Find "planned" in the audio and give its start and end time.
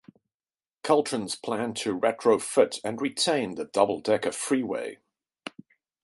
1.39-1.77